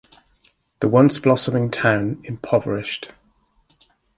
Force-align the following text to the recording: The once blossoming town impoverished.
The 0.79 0.87
once 0.87 1.19
blossoming 1.19 1.69
town 1.69 2.21
impoverished. 2.23 3.13